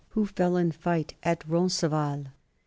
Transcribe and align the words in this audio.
Who 0.15 0.25
fell 0.25 0.57
in 0.57 0.71
fight 0.71 1.13
at 1.21 1.47
Roncevals. 1.47 2.25